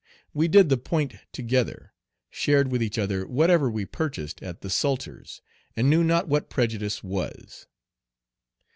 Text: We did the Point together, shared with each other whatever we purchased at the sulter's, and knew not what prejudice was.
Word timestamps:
We 0.33 0.47
did 0.47 0.69
the 0.69 0.77
Point 0.79 1.13
together, 1.31 1.93
shared 2.31 2.71
with 2.71 2.81
each 2.81 2.97
other 2.97 3.23
whatever 3.27 3.69
we 3.69 3.85
purchased 3.85 4.41
at 4.41 4.61
the 4.61 4.69
sulter's, 4.71 5.43
and 5.75 5.91
knew 5.91 6.03
not 6.03 6.27
what 6.27 6.49
prejudice 6.49 7.03
was. 7.03 7.67